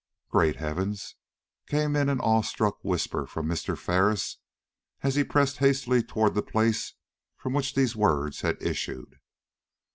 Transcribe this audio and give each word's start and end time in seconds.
"Great 0.29 0.55
heavens!" 0.55 1.13
came 1.67 1.95
in 1.95 2.09
an 2.09 2.19
awe 2.19 2.41
struck 2.41 2.83
whisper 2.83 3.27
from 3.27 3.45
Mr. 3.45 3.77
Ferris, 3.77 4.37
as 5.03 5.13
he 5.13 5.23
pressed 5.23 5.57
hastily 5.57 6.01
toward 6.01 6.33
the 6.33 6.41
place 6.41 6.95
from 7.37 7.53
which 7.53 7.75
these 7.75 7.95
words 7.95 8.41
had 8.41 8.59
issued. 8.63 9.19